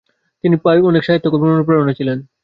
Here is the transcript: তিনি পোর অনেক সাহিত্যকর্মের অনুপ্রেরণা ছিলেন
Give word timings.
তিনি 0.43 0.55
পোর 0.63 0.77
অনেক 0.83 1.03
সাহিত্যকর্মের 1.05 1.55
অনুপ্রেরণা 1.55 1.93
ছিলেন 1.93 2.17